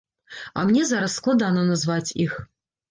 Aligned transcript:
А 0.61 0.63
мне 0.71 0.87
зараз 0.93 1.19
складана 1.21 1.69
назваць 1.71 2.07
іх. 2.27 2.39